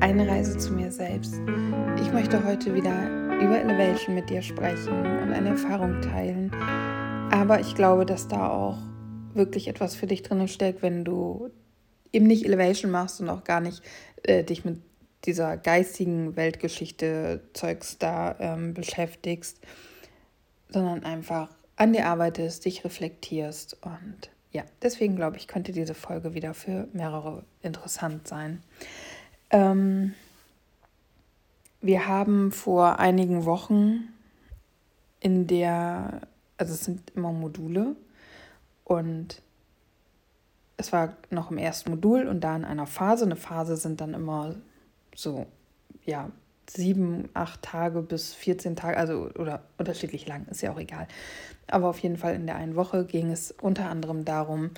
[0.00, 1.34] eine Reise zu mir selbst.
[2.00, 2.92] Ich möchte heute wieder
[3.40, 6.50] über Elevation mit dir sprechen und eine Erfahrung teilen.
[7.30, 8.78] Aber ich glaube, dass da auch
[9.34, 11.50] wirklich etwas für dich drin steckt, wenn du
[12.12, 13.82] eben nicht Elevation machst und auch gar nicht
[14.22, 14.80] äh, dich mit
[15.24, 19.60] dieser geistigen Weltgeschichte Zeugs da ähm, beschäftigst,
[20.68, 26.34] sondern einfach an dir arbeitest, dich reflektierst und ja, deswegen glaube ich, könnte diese Folge
[26.34, 28.62] wieder für mehrere interessant sein.
[29.50, 30.14] Ähm,
[31.80, 34.08] wir haben vor einigen Wochen
[35.20, 36.22] in der,
[36.56, 37.96] also es sind immer Module
[38.84, 39.42] und
[40.76, 43.24] es war noch im ersten Modul und da in einer Phase.
[43.24, 44.54] Eine Phase sind dann immer
[45.14, 45.46] so,
[46.04, 46.30] ja,
[46.70, 51.08] sieben, acht Tage bis 14 Tage, also oder unterschiedlich lang, ist ja auch egal.
[51.68, 54.70] Aber auf jeden Fall in der einen Woche ging es unter anderem darum,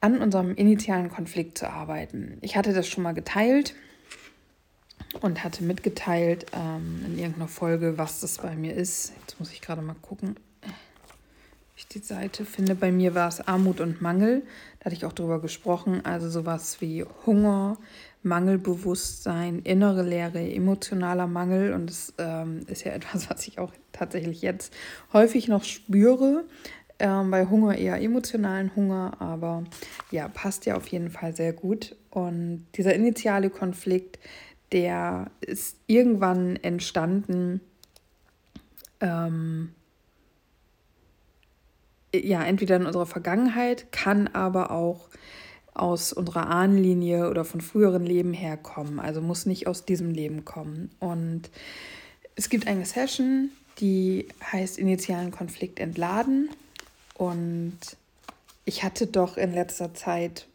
[0.00, 2.38] an unserem initialen Konflikt zu arbeiten.
[2.42, 3.74] Ich hatte das schon mal geteilt
[5.20, 9.12] und hatte mitgeteilt ähm, in irgendeiner Folge, was das bei mir ist.
[9.20, 10.36] Jetzt muss ich gerade mal gucken,
[11.76, 12.74] ich die Seite finde.
[12.74, 14.42] Bei mir war es Armut und Mangel.
[14.78, 16.04] Da hatte ich auch drüber gesprochen.
[16.04, 17.76] Also sowas wie Hunger,
[18.22, 21.74] Mangelbewusstsein, innere Leere, emotionaler Mangel.
[21.74, 24.72] Und das ähm, ist ja etwas, was ich auch tatsächlich jetzt
[25.12, 26.44] häufig noch spüre.
[26.98, 29.64] Ähm, bei Hunger eher emotionalen Hunger, aber
[30.10, 31.94] ja, passt ja auf jeden Fall sehr gut.
[32.08, 34.18] Und dieser initiale Konflikt,
[34.72, 37.60] der ist irgendwann entstanden,
[39.00, 39.72] ähm,
[42.14, 45.08] ja, entweder in unserer Vergangenheit, kann aber auch
[45.74, 48.98] aus unserer Ahnenlinie oder von früheren Leben herkommen.
[48.98, 50.90] Also muss nicht aus diesem Leben kommen.
[51.00, 51.50] Und
[52.34, 56.48] es gibt eine Session, die heißt Initialen Konflikt entladen.
[57.14, 57.78] Und
[58.64, 60.46] ich hatte doch in letzter Zeit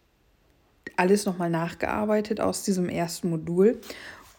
[0.97, 3.79] alles nochmal nachgearbeitet aus diesem ersten Modul.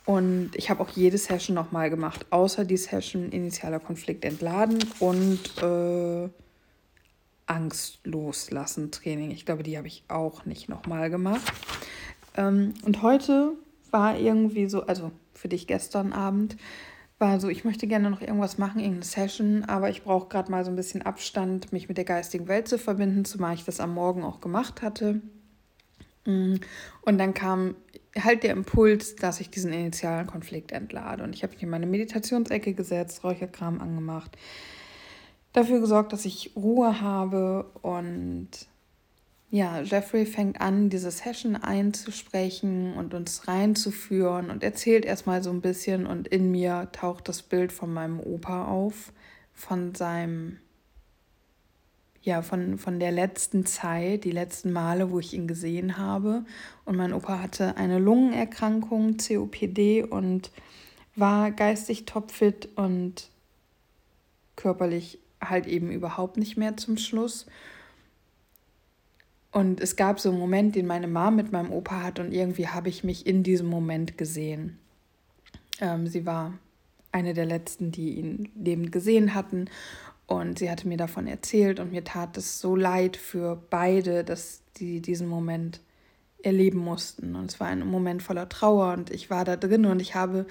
[0.04, 5.40] Und ich habe auch jede Session nochmal gemacht, außer die Session Initialer Konflikt entladen und
[5.62, 6.28] äh,
[7.46, 9.30] Angst loslassen Training.
[9.30, 11.52] Ich glaube, die habe ich auch nicht nochmal gemacht.
[12.36, 13.52] Ähm, und heute
[13.90, 16.56] war irgendwie so, also für dich gestern Abend,
[17.18, 20.64] war so, ich möchte gerne noch irgendwas machen, irgendeine Session, aber ich brauche gerade mal
[20.64, 23.94] so ein bisschen Abstand, mich mit der geistigen Welt zu verbinden, zumal ich das am
[23.94, 25.20] Morgen auch gemacht hatte.
[26.24, 26.56] Mm,
[27.02, 27.74] und dann kam
[28.18, 31.24] halt der Impuls, dass ich diesen initialen Konflikt entlade.
[31.24, 34.36] Und ich habe mich in meine Meditationsecke gesetzt, Räucherkram angemacht,
[35.52, 37.70] dafür gesorgt, dass ich Ruhe habe.
[37.82, 38.48] Und
[39.50, 45.60] ja, Jeffrey fängt an, diese Session einzusprechen und uns reinzuführen und erzählt erstmal so ein
[45.60, 46.06] bisschen.
[46.06, 49.12] Und in mir taucht das Bild von meinem Opa auf,
[49.52, 50.58] von seinem,
[52.22, 56.44] ja, von, von der letzten Zeit, die letzten Male, wo ich ihn gesehen habe.
[56.84, 60.52] Und mein Opa hatte eine Lungenerkrankung, COPD und
[61.16, 63.28] war geistig topfit und
[64.56, 67.46] körperlich halt eben überhaupt nicht mehr zum Schluss.
[69.50, 72.68] Und es gab so einen Moment, den meine Mom mit meinem Opa hat und irgendwie
[72.68, 74.78] habe ich mich in diesem Moment gesehen.
[75.80, 76.54] Ähm, sie war
[77.10, 79.68] eine der letzten, die ihn lebend gesehen hatten
[80.34, 84.62] und sie hatte mir davon erzählt und mir tat es so leid für beide, dass
[84.76, 85.80] die diesen Moment
[86.42, 87.36] erleben mussten.
[87.36, 90.46] Und es war ein Moment voller Trauer und ich war da drin und ich habe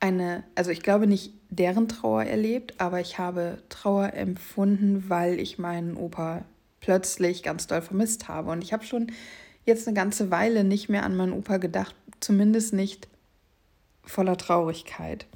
[0.00, 5.58] eine, also ich glaube nicht deren Trauer erlebt, aber ich habe Trauer empfunden, weil ich
[5.58, 6.44] meinen Opa
[6.80, 8.50] plötzlich ganz doll vermisst habe.
[8.50, 9.12] Und ich habe schon
[9.64, 13.08] jetzt eine ganze Weile nicht mehr an meinen Opa gedacht, zumindest nicht
[14.04, 15.26] voller Traurigkeit.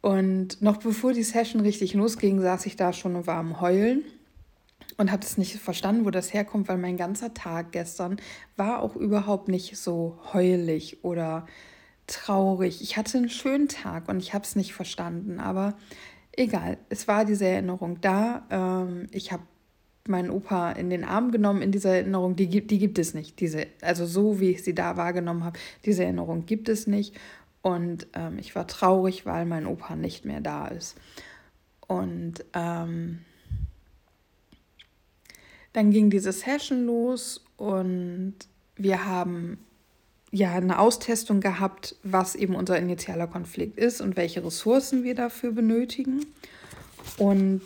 [0.00, 4.04] Und noch bevor die Session richtig losging, saß ich da schon und war am Heulen
[4.96, 8.20] und habe es nicht verstanden, wo das herkommt, weil mein ganzer Tag gestern
[8.56, 11.46] war auch überhaupt nicht so heulig oder
[12.06, 12.82] traurig.
[12.82, 15.74] Ich hatte einen schönen Tag und ich habe es nicht verstanden, aber
[16.36, 18.46] egal, es war diese Erinnerung da.
[18.50, 19.42] Ähm, ich habe
[20.08, 23.40] meinen Opa in den Arm genommen in dieser Erinnerung, die, die gibt es nicht.
[23.40, 27.14] Diese, also so wie ich sie da wahrgenommen habe, diese Erinnerung gibt es nicht.
[27.62, 30.96] Und ähm, ich war traurig, weil mein Opa nicht mehr da ist.
[31.86, 33.20] Und ähm,
[35.72, 38.34] dann ging diese Session los und
[38.76, 39.58] wir haben
[40.30, 45.52] ja eine Austestung gehabt, was eben unser initialer Konflikt ist und welche Ressourcen wir dafür
[45.52, 46.26] benötigen.
[47.18, 47.62] Und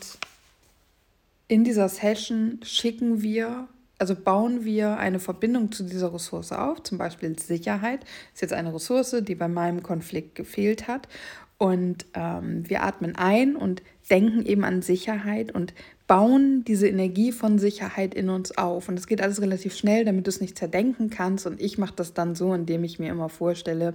[1.48, 3.68] in dieser Session schicken wir,
[4.04, 8.04] also bauen wir eine Verbindung zu dieser Ressource auf, zum Beispiel Sicherheit
[8.34, 11.08] ist jetzt eine Ressource, die bei meinem Konflikt gefehlt hat.
[11.56, 13.80] Und ähm, wir atmen ein und
[14.10, 15.72] denken eben an Sicherheit und
[16.06, 18.90] bauen diese Energie von Sicherheit in uns auf.
[18.90, 21.46] Und es geht alles relativ schnell, damit du es nicht zerdenken kannst.
[21.46, 23.94] Und ich mache das dann so, indem ich mir immer vorstelle,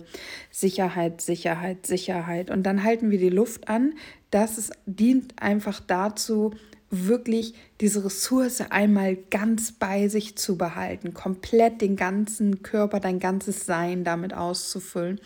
[0.49, 2.49] Sicherheit, Sicherheit, Sicherheit.
[2.49, 3.93] Und dann halten wir die Luft an.
[4.31, 6.55] Das ist, dient einfach dazu,
[6.91, 13.65] wirklich diese Ressource einmal ganz bei sich zu behalten, komplett den ganzen Körper, dein ganzes
[13.65, 15.19] Sein damit auszufüllen.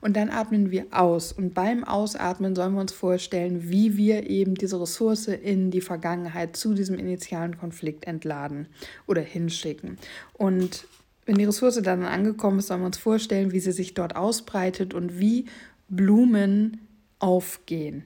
[0.00, 1.32] Und dann atmen wir aus.
[1.32, 6.56] Und beim Ausatmen sollen wir uns vorstellen, wie wir eben diese Ressource in die Vergangenheit
[6.56, 8.68] zu diesem initialen Konflikt entladen
[9.06, 9.98] oder hinschicken.
[10.32, 10.86] Und
[11.26, 14.94] wenn die Ressource dann angekommen ist, sollen wir uns vorstellen, wie sie sich dort ausbreitet
[14.94, 15.46] und wie
[15.88, 16.80] Blumen
[17.18, 18.04] aufgehen.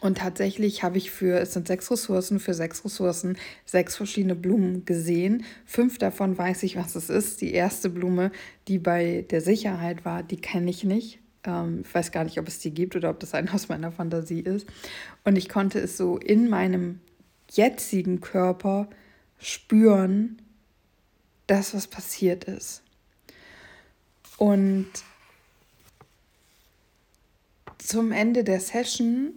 [0.00, 4.84] Und tatsächlich habe ich für, es sind sechs Ressourcen, für sechs Ressourcen sechs verschiedene Blumen
[4.84, 5.44] gesehen.
[5.64, 7.40] Fünf davon weiß ich, was es ist.
[7.40, 8.30] Die erste Blume,
[8.68, 11.20] die bei der Sicherheit war, die kenne ich nicht.
[11.44, 13.92] Ähm, ich weiß gar nicht, ob es die gibt oder ob das ein aus meiner
[13.92, 14.66] Fantasie ist.
[15.24, 17.00] Und ich konnte es so in meinem
[17.50, 18.88] jetzigen Körper
[19.38, 20.40] spüren,
[21.46, 22.82] das, was passiert ist.
[24.38, 24.88] Und
[27.78, 29.34] zum Ende der Session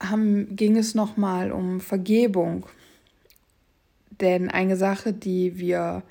[0.00, 2.66] haben, ging es nochmal um Vergebung.
[4.20, 6.02] Denn eine Sache, die wir,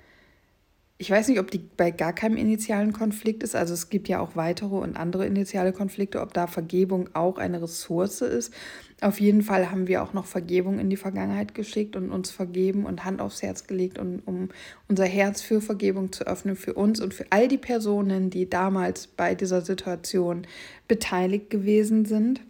[0.97, 4.19] ich weiß nicht, ob die bei gar keinem initialen Konflikt ist, also es gibt ja
[4.19, 8.53] auch weitere und andere initiale Konflikte, ob da Vergebung auch eine Ressource ist.
[9.01, 12.85] Auf jeden Fall haben wir auch noch Vergebung in die Vergangenheit geschickt und uns vergeben
[12.85, 14.50] und Hand aufs Herz gelegt, und, um
[14.88, 19.07] unser Herz für Vergebung zu öffnen, für uns und für all die Personen, die damals
[19.07, 20.45] bei dieser Situation
[20.88, 22.42] beteiligt gewesen sind.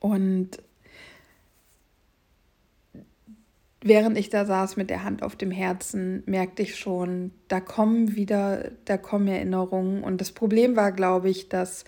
[0.00, 0.62] Und
[3.80, 8.14] während ich da saß mit der Hand auf dem Herzen, merkte ich schon, da kommen
[8.14, 10.02] wieder, da kommen Erinnerungen.
[10.02, 11.84] Und das Problem war, glaube ich, dass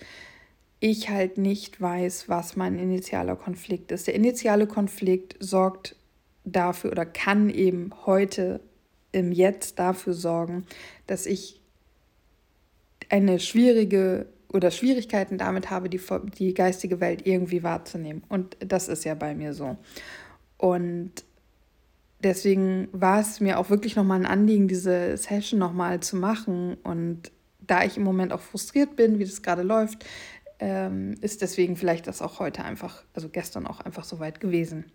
[0.79, 4.07] ich halt nicht weiß, was mein initialer Konflikt ist.
[4.07, 5.95] Der initiale Konflikt sorgt
[6.43, 8.61] dafür oder kann eben heute
[9.11, 10.65] im Jetzt dafür sorgen,
[11.05, 11.61] dass ich
[13.09, 16.01] eine schwierige oder Schwierigkeiten damit habe, die,
[16.37, 18.23] die geistige Welt irgendwie wahrzunehmen.
[18.29, 19.77] Und das ist ja bei mir so.
[20.57, 21.11] Und
[22.23, 26.75] deswegen war es mir auch wirklich nochmal ein Anliegen, diese Session nochmal zu machen.
[26.83, 30.05] Und da ich im Moment auch frustriert bin, wie das gerade läuft,
[30.59, 34.85] ähm, ist deswegen vielleicht das auch heute einfach, also gestern auch einfach so weit gewesen.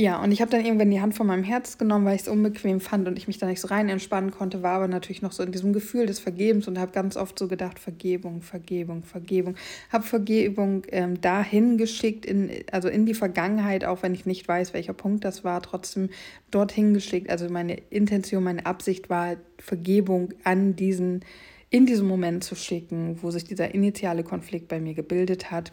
[0.00, 2.28] Ja, und ich habe dann irgendwann die Hand von meinem Herz genommen, weil ich es
[2.28, 5.32] unbequem fand und ich mich da nicht so rein entspannen konnte, war aber natürlich noch
[5.32, 9.56] so in diesem Gefühl des Vergebens und habe ganz oft so gedacht, Vergebung, Vergebung, Vergebung.
[9.90, 14.72] Habe Vergebung ähm, dahin geschickt, in, also in die Vergangenheit, auch wenn ich nicht weiß,
[14.72, 16.10] welcher Punkt das war, trotzdem
[16.52, 17.28] dorthin geschickt.
[17.28, 21.24] Also meine Intention, meine Absicht war, Vergebung an diesen,
[21.70, 25.72] in diesem Moment zu schicken, wo sich dieser initiale Konflikt bei mir gebildet hat.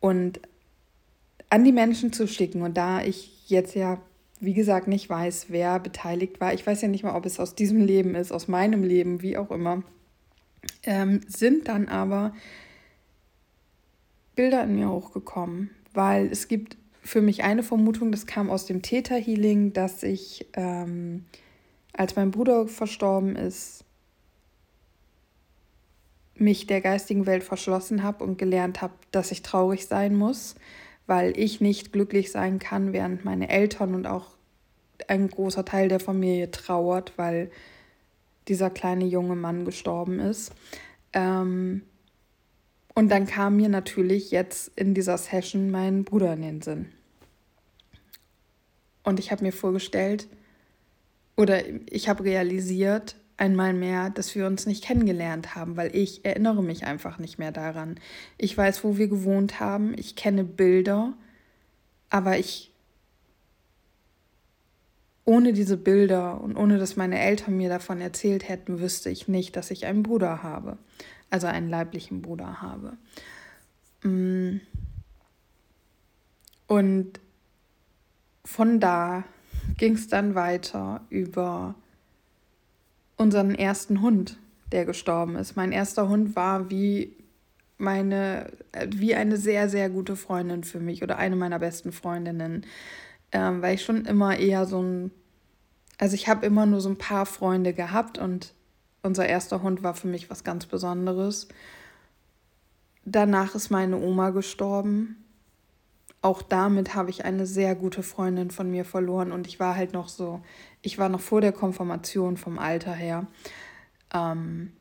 [0.00, 0.40] Und
[1.50, 2.62] an die Menschen zu schicken.
[2.62, 4.00] Und da ich jetzt ja,
[4.40, 7.54] wie gesagt, nicht weiß, wer beteiligt war, ich weiß ja nicht mal, ob es aus
[7.54, 9.82] diesem Leben ist, aus meinem Leben, wie auch immer,
[10.82, 12.34] ähm, sind dann aber
[14.34, 18.82] Bilder in mir hochgekommen, weil es gibt für mich eine Vermutung, das kam aus dem
[18.82, 21.24] Täter-Healing, dass ich, ähm,
[21.92, 23.84] als mein Bruder verstorben ist,
[26.34, 30.54] mich der geistigen Welt verschlossen habe und gelernt habe, dass ich traurig sein muss
[31.10, 34.28] weil ich nicht glücklich sein kann, während meine Eltern und auch
[35.08, 37.50] ein großer Teil der Familie trauert, weil
[38.46, 40.52] dieser kleine junge Mann gestorben ist.
[41.12, 41.82] Ähm,
[42.94, 46.92] und dann kam mir natürlich jetzt in dieser Session mein Bruder in den Sinn.
[49.02, 50.28] Und ich habe mir vorgestellt,
[51.36, 56.62] oder ich habe realisiert, einmal mehr, dass wir uns nicht kennengelernt haben, weil ich erinnere
[56.62, 57.98] mich einfach nicht mehr daran.
[58.36, 61.14] Ich weiß, wo wir gewohnt haben, ich kenne Bilder,
[62.10, 62.70] aber ich
[65.24, 69.56] ohne diese Bilder und ohne dass meine Eltern mir davon erzählt hätten, wüsste ich nicht,
[69.56, 70.76] dass ich einen Bruder habe,
[71.30, 72.96] also einen leiblichen Bruder habe.
[74.02, 74.60] Mm.
[76.66, 77.20] Und
[78.44, 79.24] von da
[79.76, 81.74] ging es dann weiter über
[83.20, 84.38] unseren ersten Hund,
[84.72, 85.54] der gestorben ist.
[85.54, 87.16] Mein erster Hund war wie
[87.76, 88.50] meine,
[88.88, 92.64] wie eine sehr, sehr gute Freundin für mich oder eine meiner besten Freundinnen,
[93.32, 95.10] ähm, weil ich schon immer eher so ein,
[95.98, 98.54] also ich habe immer nur so ein paar Freunde gehabt und
[99.02, 101.48] unser erster Hund war für mich was ganz Besonderes.
[103.04, 105.19] Danach ist meine Oma gestorben
[106.22, 109.92] auch damit habe ich eine sehr gute Freundin von mir verloren und ich war halt
[109.92, 110.40] noch so,
[110.82, 113.26] ich war noch vor der Konfirmation vom Alter her.
[114.12, 114.72] Ähm,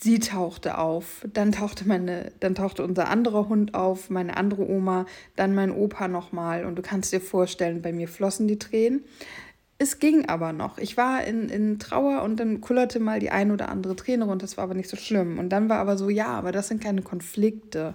[0.00, 5.06] sie tauchte auf, dann tauchte meine, dann tauchte unser anderer Hund auf, meine andere Oma,
[5.34, 9.04] dann mein Opa nochmal und du kannst dir vorstellen, bei mir flossen die Tränen.
[9.78, 10.78] Es ging aber noch.
[10.78, 14.44] Ich war in, in Trauer und dann kullerte mal die ein oder andere Träne runter.
[14.44, 15.40] Das war aber nicht so schlimm.
[15.40, 17.94] Und dann war aber so, ja, aber das sind keine Konflikte.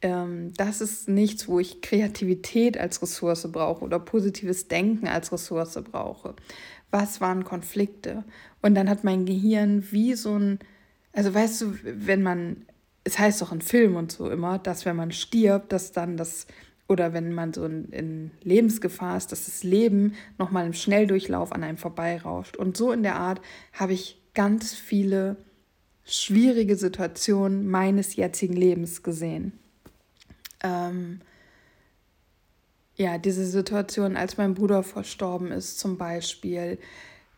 [0.00, 5.78] Ähm, das ist nichts, wo ich Kreativität als Ressource brauche oder positives Denken als Ressource
[5.90, 6.34] brauche.
[6.90, 8.24] Was waren Konflikte?
[8.62, 10.58] Und dann hat mein Gehirn wie so ein,
[11.12, 12.66] also weißt du, wenn man,
[13.04, 16.46] es heißt doch in Film und so immer, dass wenn man stirbt, dass dann das
[16.88, 21.62] oder wenn man so in, in Lebensgefahr ist, dass das Leben nochmal im Schnelldurchlauf an
[21.62, 22.56] einem vorbeirauscht.
[22.56, 23.42] Und so in der Art
[23.74, 25.36] habe ich ganz viele
[26.04, 29.52] schwierige Situationen meines jetzigen Lebens gesehen.
[30.62, 31.20] Ähm,
[32.96, 36.78] ja, diese Situation, als mein Bruder verstorben ist zum Beispiel,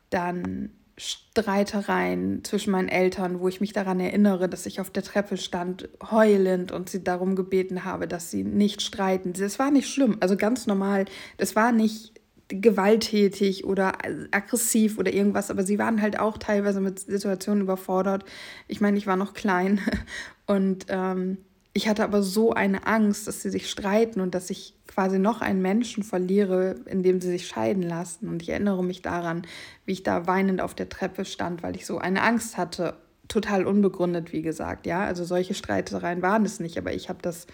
[0.09, 5.39] dann Streitereien zwischen meinen Eltern, wo ich mich daran erinnere, dass ich auf der Treppe
[5.39, 9.33] stand, heulend und sie darum gebeten habe, dass sie nicht streiten.
[9.33, 11.07] Das war nicht schlimm, also ganz normal.
[11.39, 13.97] Das war nicht gewalttätig oder
[14.31, 18.25] aggressiv oder irgendwas, aber sie waren halt auch teilweise mit Situationen überfordert.
[18.69, 19.81] Ich meine, ich war noch klein
[20.47, 21.39] und ähm,
[21.73, 25.41] ich hatte aber so eine Angst, dass sie sich streiten und dass ich quasi noch
[25.41, 28.29] einen Menschen verliere, indem sie sich scheiden lassen.
[28.29, 29.43] Und ich erinnere mich daran,
[29.85, 32.97] wie ich da weinend auf der Treppe stand, weil ich so eine Angst hatte.
[33.29, 34.87] Total unbegründet, wie gesagt.
[34.87, 37.47] Ja, also solche Streitereien waren es nicht, aber ich habe das,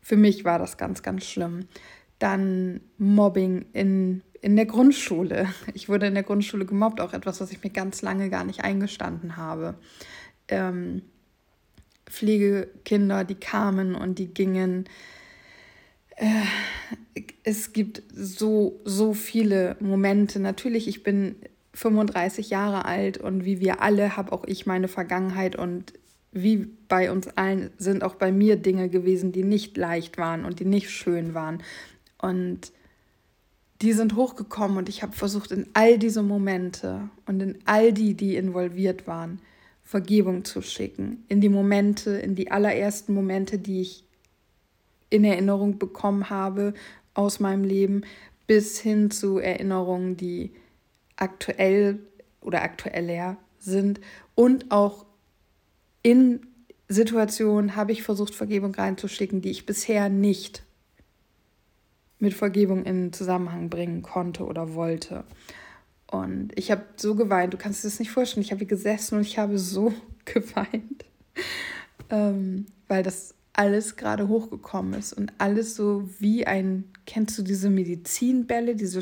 [0.00, 1.66] für mich war das ganz, ganz schlimm.
[2.20, 5.48] Dann Mobbing in, in der Grundschule.
[5.74, 8.62] Ich wurde in der Grundschule gemobbt, auch etwas, was ich mir ganz lange gar nicht
[8.62, 9.74] eingestanden habe.
[10.46, 11.02] Ähm,
[12.10, 14.84] Pflegekinder, die kamen und die gingen.
[16.16, 16.42] Äh,
[17.44, 20.40] es gibt so, so viele Momente.
[20.40, 21.36] Natürlich, ich bin
[21.74, 25.92] 35 Jahre alt und wie wir alle habe auch ich meine Vergangenheit und
[26.32, 30.60] wie bei uns allen sind auch bei mir Dinge gewesen, die nicht leicht waren und
[30.60, 31.62] die nicht schön waren.
[32.18, 32.72] Und
[33.82, 38.14] die sind hochgekommen und ich habe versucht, in all diese Momente und in all die,
[38.14, 39.40] die involviert waren,
[39.90, 44.04] Vergebung zu schicken, in die Momente, in die allerersten Momente, die ich
[45.10, 46.74] in Erinnerung bekommen habe
[47.12, 48.02] aus meinem Leben,
[48.46, 50.52] bis hin zu Erinnerungen, die
[51.16, 51.98] aktuell
[52.40, 54.00] oder aktueller sind
[54.36, 55.06] und auch
[56.04, 56.46] in
[56.86, 60.62] Situationen habe ich versucht, Vergebung reinzuschicken, die ich bisher nicht
[62.20, 65.24] mit Vergebung in Zusammenhang bringen konnte oder wollte.
[66.10, 68.44] Und ich habe so geweint, du kannst dir das nicht vorstellen.
[68.44, 71.04] Ich habe gesessen und ich habe so geweint,
[72.10, 77.70] ähm, weil das alles gerade hochgekommen ist und alles so wie ein, kennst du diese
[77.70, 79.00] Medizinbälle, diese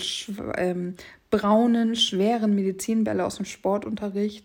[0.56, 0.94] ähm,
[1.30, 4.44] braunen, schweren Medizinbälle aus dem Sportunterricht?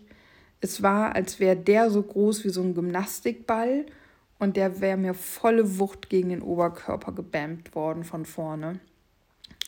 [0.60, 3.84] Es war, als wäre der so groß wie so ein Gymnastikball
[4.38, 8.80] und der wäre mir volle Wucht gegen den Oberkörper gebämmt worden von vorne.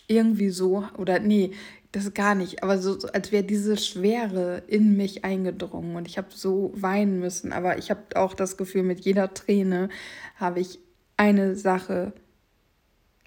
[0.08, 1.52] Irgendwie so, oder nee,
[1.92, 6.28] das gar nicht, aber so, als wäre diese Schwere in mich eingedrungen und ich habe
[6.30, 7.52] so weinen müssen.
[7.52, 9.88] Aber ich habe auch das Gefühl, mit jeder Träne
[10.36, 10.78] habe ich
[11.16, 12.12] eine Sache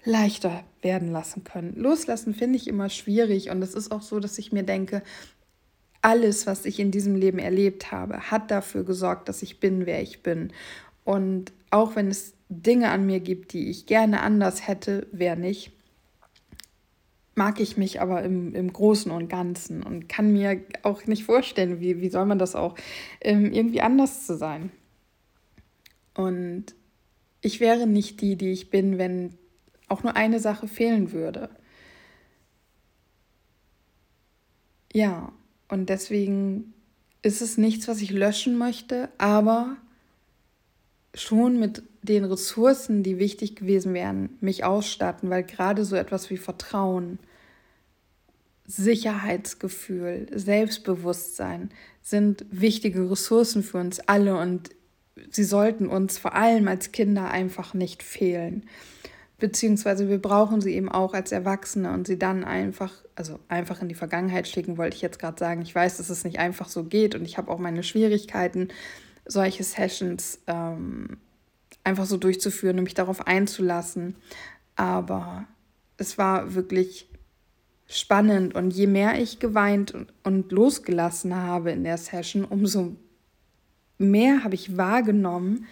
[0.04, 1.74] leichter werden lassen können.
[1.76, 5.02] Loslassen finde ich immer schwierig und es ist auch so, dass ich mir denke,
[6.02, 10.00] alles, was ich in diesem Leben erlebt habe, hat dafür gesorgt, dass ich bin, wer
[10.00, 10.52] ich bin.
[11.04, 15.72] Und auch wenn es Dinge an mir gibt, die ich gerne anders hätte, wer nicht,
[17.40, 21.80] mag ich mich aber im, im Großen und Ganzen und kann mir auch nicht vorstellen,
[21.80, 22.74] wie, wie soll man das auch,
[23.22, 24.70] ähm, irgendwie anders zu sein.
[26.12, 26.66] Und
[27.40, 29.38] ich wäre nicht die, die ich bin, wenn
[29.88, 31.48] auch nur eine Sache fehlen würde.
[34.92, 35.32] Ja,
[35.68, 36.74] und deswegen
[37.22, 39.78] ist es nichts, was ich löschen möchte, aber
[41.14, 46.36] schon mit den Ressourcen, die wichtig gewesen wären, mich ausstatten, weil gerade so etwas wie
[46.36, 47.18] Vertrauen,
[48.70, 51.70] Sicherheitsgefühl, Selbstbewusstsein
[52.02, 54.70] sind wichtige Ressourcen für uns alle und
[55.30, 58.64] sie sollten uns vor allem als Kinder einfach nicht fehlen.
[59.38, 63.88] Beziehungsweise wir brauchen sie eben auch als Erwachsene und sie dann einfach, also einfach in
[63.88, 65.62] die Vergangenheit schicken, wollte ich jetzt gerade sagen.
[65.62, 68.68] Ich weiß, dass es nicht einfach so geht und ich habe auch meine Schwierigkeiten,
[69.26, 71.16] solche Sessions ähm,
[71.82, 74.14] einfach so durchzuführen und mich darauf einzulassen.
[74.76, 75.46] Aber
[75.96, 77.09] es war wirklich
[77.90, 78.54] spannend.
[78.54, 82.96] Und je mehr ich geweint und, losgelassen habe in der Session, umso
[83.98, 85.66] mehr habe ich wahrgenommen,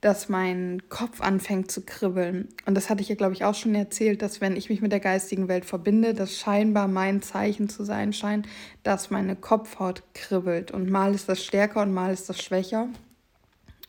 [0.00, 2.48] dass mein Kopf anfängt zu kribbeln.
[2.66, 4.92] Und das hatte ich ja, glaube ich, auch schon erzählt, dass wenn ich mich mit
[4.92, 8.46] der geistigen Welt verbinde, das scheinbar mein Zeichen zu sein scheint,
[8.82, 10.70] dass meine Kopfhaut kribbelt.
[10.70, 12.88] Und mal ist das stärker und mal ist das schwächer.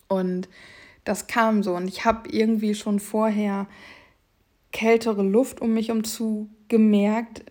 [0.08, 0.48] Und
[1.04, 1.76] das kam so.
[1.76, 3.68] Und ich habe irgendwie schon vorher
[4.72, 7.44] kältere Luft um mich um zu gemerkt.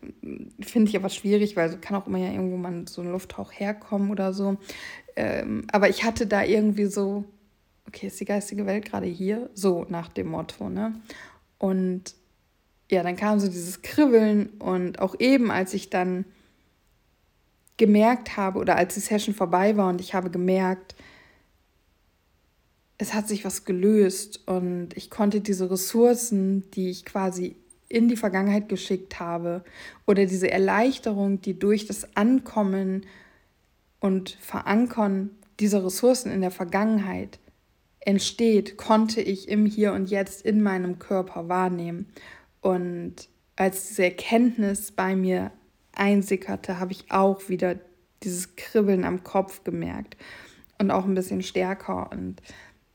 [0.61, 3.52] Finde ich aber schwierig, weil so kann auch immer ja irgendwo mal so ein Lufthauch
[3.52, 4.56] herkommen oder so.
[5.16, 7.25] Ähm, aber ich hatte da irgendwie so
[7.88, 9.50] okay, ist die geistige Welt gerade hier?
[9.54, 11.00] So nach dem Motto, ne?
[11.58, 12.14] Und
[12.90, 16.25] ja, dann kam so dieses Kribbeln und auch eben, als ich dann
[17.76, 20.94] gemerkt habe oder als die Session vorbei war und ich habe gemerkt,
[22.99, 27.56] es hat sich was gelöst und ich konnte diese Ressourcen, die ich quasi
[27.96, 29.64] in die Vergangenheit geschickt habe
[30.06, 33.06] oder diese Erleichterung, die durch das Ankommen
[34.00, 37.38] und Verankern dieser Ressourcen in der Vergangenheit
[38.00, 42.06] entsteht, konnte ich im Hier und Jetzt in meinem Körper wahrnehmen.
[42.60, 45.50] Und als diese Erkenntnis bei mir
[45.94, 47.76] einsickerte, habe ich auch wieder
[48.22, 50.18] dieses Kribbeln am Kopf gemerkt
[50.78, 52.42] und auch ein bisschen stärker und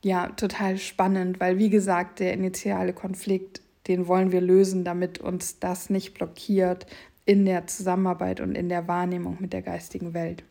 [0.04, 5.58] ja, total spannend, weil wie gesagt, der initiale Konflikt, den wollen wir lösen, damit uns
[5.58, 6.86] das nicht blockiert
[7.24, 10.44] in der Zusammenarbeit und in der Wahrnehmung mit der geistigen Welt.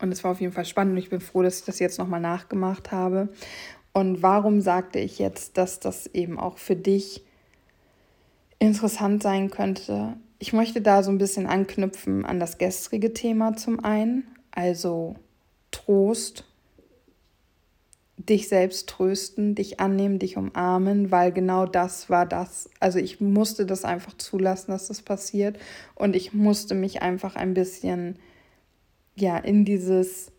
[0.00, 1.98] Und es war auf jeden Fall spannend und ich bin froh, dass ich das jetzt
[1.98, 3.28] nochmal nachgemacht habe.
[3.92, 7.22] Und warum sagte ich jetzt, dass das eben auch für dich
[8.58, 10.16] interessant sein könnte?
[10.38, 15.14] Ich möchte da so ein bisschen anknüpfen an das gestrige Thema zum einen, also
[15.70, 16.51] Trost,
[18.28, 22.70] dich selbst trösten, dich annehmen, dich umarmen, weil genau das war das.
[22.80, 25.58] Also ich musste das einfach zulassen, dass das passiert
[25.94, 28.16] und ich musste mich einfach ein bisschen
[29.14, 30.32] ja, in dieses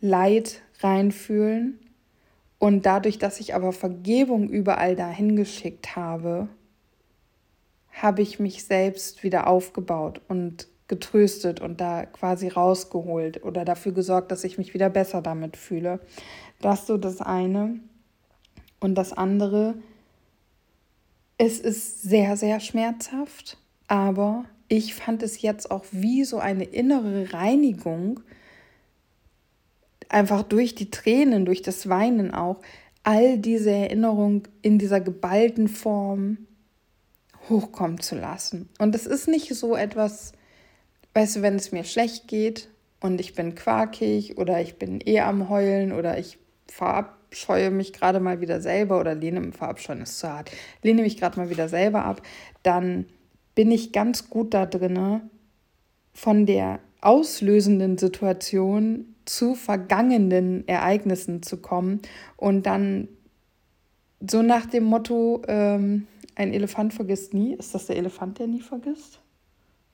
[0.00, 1.78] Leid reinfühlen.
[2.58, 6.48] Und dadurch, dass ich aber Vergebung überall dahin geschickt habe,
[7.90, 14.30] habe ich mich selbst wieder aufgebaut und getröstet und da quasi rausgeholt oder dafür gesorgt,
[14.30, 16.00] dass ich mich wieder besser damit fühle.
[16.62, 17.80] Das so das eine.
[18.80, 19.74] Und das andere,
[21.36, 27.32] es ist sehr, sehr schmerzhaft, aber ich fand es jetzt auch wie so eine innere
[27.32, 28.20] Reinigung,
[30.08, 32.60] einfach durch die Tränen, durch das Weinen auch,
[33.02, 36.38] all diese Erinnerung in dieser geballten Form
[37.48, 38.68] hochkommen zu lassen.
[38.78, 40.32] Und es ist nicht so etwas,
[41.14, 42.68] weißt du, wenn es mir schlecht geht
[43.00, 46.38] und ich bin quakig oder ich bin eh am Heulen oder ich
[46.72, 50.50] verabscheue mich gerade mal wieder selber oder lehne, verabscheuen ist zu hart,
[50.82, 52.22] lehne mich gerade mal wieder selber ab,
[52.62, 53.06] dann
[53.54, 55.20] bin ich ganz gut da drin,
[56.14, 62.00] von der auslösenden Situation zu vergangenen Ereignissen zu kommen
[62.36, 63.08] und dann
[64.26, 67.54] so nach dem Motto, ähm, ein Elefant vergisst nie.
[67.54, 69.20] Ist das der Elefant, der nie vergisst?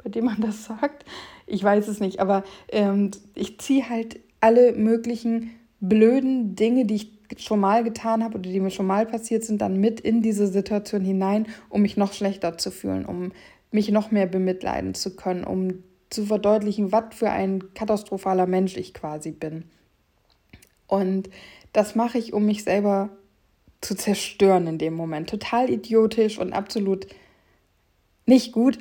[0.03, 1.05] Bei dem man das sagt?
[1.47, 7.45] Ich weiß es nicht, aber ähm, ich ziehe halt alle möglichen blöden Dinge, die ich
[7.45, 10.47] schon mal getan habe oder die mir schon mal passiert sind, dann mit in diese
[10.47, 13.33] Situation hinein, um mich noch schlechter zu fühlen, um
[13.71, 18.95] mich noch mehr bemitleiden zu können, um zu verdeutlichen, was für ein katastrophaler Mensch ich
[18.95, 19.65] quasi bin.
[20.87, 21.29] Und
[21.73, 23.11] das mache ich, um mich selber
[23.81, 25.29] zu zerstören in dem Moment.
[25.29, 27.07] Total idiotisch und absolut
[28.27, 28.79] nicht gut.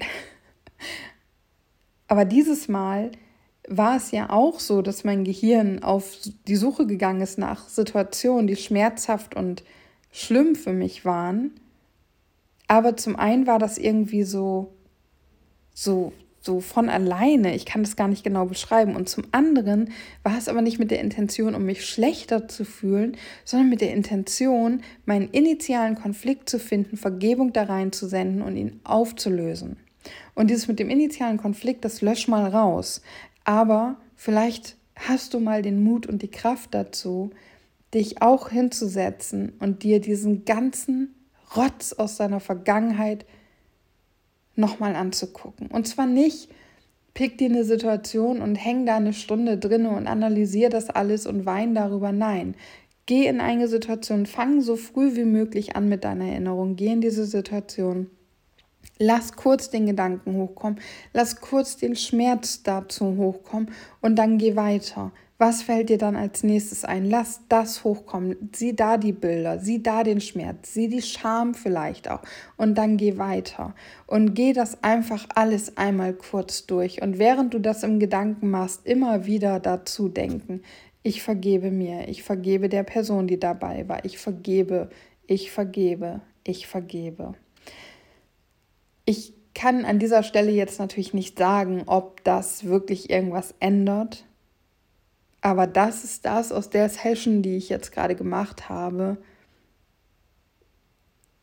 [2.08, 3.12] Aber dieses Mal
[3.68, 8.48] war es ja auch so, dass mein Gehirn auf die Suche gegangen ist nach Situationen,
[8.48, 9.64] die schmerzhaft und
[10.12, 11.52] schlimm für mich waren.
[12.68, 14.74] Aber zum einen war das irgendwie so,
[15.74, 17.56] so, so von alleine.
[17.56, 18.96] Ich kann das gar nicht genau beschreiben.
[18.96, 19.92] Und zum anderen
[20.24, 23.94] war es aber nicht mit der Intention, um mich schlechter zu fühlen, sondern mit der
[23.94, 29.78] Intention, meinen initialen Konflikt zu finden, Vergebung da reinzusenden und ihn aufzulösen.
[30.36, 33.02] Und dieses mit dem initialen Konflikt, das lösch mal raus.
[33.48, 37.30] Aber vielleicht hast du mal den Mut und die Kraft dazu,
[37.94, 41.16] dich auch hinzusetzen und dir diesen ganzen
[41.56, 43.26] Rotz aus deiner Vergangenheit
[44.56, 45.68] nochmal anzugucken.
[45.68, 46.50] Und zwar nicht,
[47.14, 51.46] pick dir eine Situation und häng da eine Stunde drin und analysier das alles und
[51.46, 52.12] wein darüber.
[52.12, 52.54] Nein,
[53.06, 57.00] geh in eine Situation, fang so früh wie möglich an mit deiner Erinnerung, geh in
[57.00, 58.10] diese Situation
[59.00, 60.80] Lass kurz den Gedanken hochkommen,
[61.14, 65.12] lass kurz den Schmerz dazu hochkommen und dann geh weiter.
[65.40, 67.06] Was fällt dir dann als nächstes ein?
[67.06, 68.50] Lass das hochkommen.
[68.56, 72.22] Sieh da die Bilder, sieh da den Schmerz, sieh die Scham vielleicht auch
[72.58, 73.76] und dann geh weiter.
[74.08, 77.04] Und geh das einfach alles einmal kurz durch.
[77.04, 80.64] Und während du das im Gedanken machst, immer wieder dazu denken,
[81.08, 84.04] Ich vergebe mir, ich vergebe der Person, die dabei war.
[84.04, 84.90] Ich vergebe,
[85.26, 87.34] ich vergebe, ich vergebe.
[89.10, 94.26] Ich kann an dieser Stelle jetzt natürlich nicht sagen, ob das wirklich irgendwas ändert.
[95.40, 99.18] Aber das ist das aus der Session, die ich jetzt gerade gemacht habe,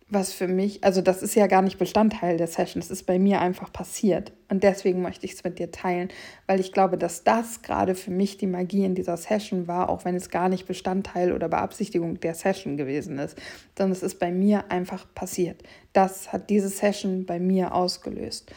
[0.08, 3.18] was für mich, also das ist ja gar nicht Bestandteil der Session, es ist bei
[3.18, 4.32] mir einfach passiert.
[4.50, 6.08] Und deswegen möchte ich es mit dir teilen,
[6.46, 10.04] weil ich glaube, dass das gerade für mich die Magie in dieser Session war, auch
[10.04, 13.38] wenn es gar nicht Bestandteil oder Beabsichtigung der Session gewesen ist,
[13.76, 15.62] sondern es ist bei mir einfach passiert.
[15.92, 18.52] Das hat diese Session bei mir ausgelöst.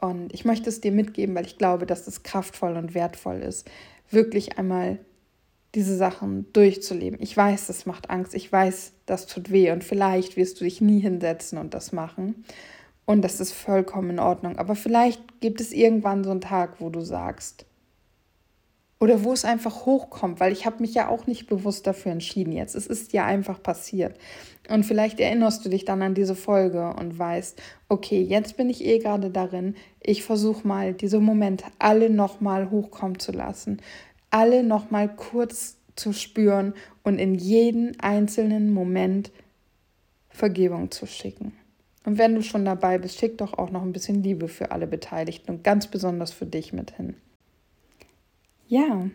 [0.00, 3.68] Und ich möchte es dir mitgeben, weil ich glaube, dass es kraftvoll und wertvoll ist,
[4.10, 4.98] wirklich einmal
[5.74, 7.18] diese Sachen durchzuleben.
[7.20, 8.34] Ich weiß, das macht Angst.
[8.34, 12.44] Ich weiß, das tut weh und vielleicht wirst du dich nie hinsetzen und das machen.
[13.04, 14.58] Und das ist vollkommen in Ordnung.
[14.58, 17.64] Aber vielleicht gibt es irgendwann so einen Tag, wo du sagst,
[19.00, 22.52] oder wo es einfach hochkommt, weil ich habe mich ja auch nicht bewusst dafür entschieden
[22.52, 22.74] jetzt.
[22.74, 24.18] Es ist ja einfach passiert.
[24.68, 28.84] Und vielleicht erinnerst du dich dann an diese Folge und weißt, okay, jetzt bin ich
[28.84, 29.76] eh gerade darin.
[30.00, 33.80] Ich versuche mal, diese Momente alle nochmal hochkommen zu lassen
[34.30, 39.30] alle nochmal kurz zu spüren und in jeden einzelnen Moment
[40.28, 41.52] Vergebung zu schicken.
[42.04, 44.86] Und wenn du schon dabei bist, schick doch auch noch ein bisschen Liebe für alle
[44.86, 47.16] Beteiligten und ganz besonders für dich mit hin.
[48.68, 49.08] Ja,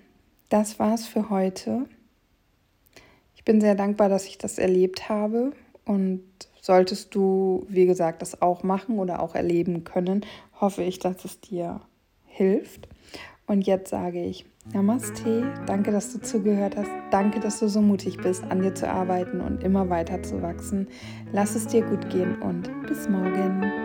[0.50, 1.86] das war's für heute.
[3.36, 5.54] Ich bin sehr dankbar, dass ich das erlebt habe
[5.86, 6.24] und
[6.62, 10.26] solltest du, wie gesagt, das auch machen oder auch erleben können,
[10.60, 11.82] hoffe ich, dass es dir
[12.26, 12.88] hilft.
[13.48, 18.18] Und jetzt sage ich Namaste, danke, dass du zugehört hast, danke, dass du so mutig
[18.18, 20.88] bist, an dir zu arbeiten und immer weiter zu wachsen.
[21.34, 23.83] Lass es dir gut gehen und bis morgen.